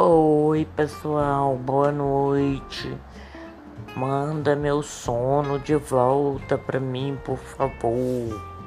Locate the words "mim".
6.78-7.18